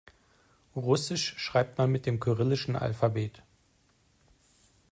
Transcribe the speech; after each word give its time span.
Russisch 0.75 1.35
schreibt 1.37 1.77
man 1.77 1.91
mit 1.91 2.07
dem 2.07 2.19
kyrillischen 2.19 2.75
Alphabet. 2.75 3.43